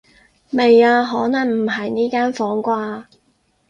[0.49, 3.03] 未啊，可能唔喺呢間房啩